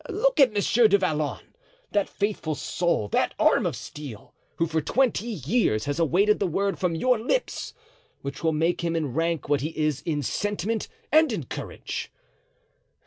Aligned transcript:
Look 0.09 0.39
at 0.39 0.51
Monsieur 0.51 0.87
du 0.87 0.97
Vallon, 0.97 1.41
that 1.91 2.09
faithful 2.09 2.55
soul, 2.55 3.07
that 3.09 3.35
arm 3.37 3.67
of 3.67 3.75
steel, 3.75 4.33
who 4.55 4.65
for 4.65 4.81
twenty 4.81 5.27
years 5.27 5.85
has 5.85 5.99
awaited 5.99 6.39
the 6.39 6.47
word 6.47 6.79
from 6.79 6.95
your 6.95 7.19
lips 7.19 7.75
which 8.23 8.43
will 8.43 8.51
make 8.51 8.81
him 8.83 8.95
in 8.95 9.13
rank 9.13 9.47
what 9.47 9.61
he 9.61 9.77
is 9.79 10.01
in 10.01 10.23
sentiment 10.23 10.87
and 11.11 11.31
in 11.31 11.43
courage. 11.43 12.11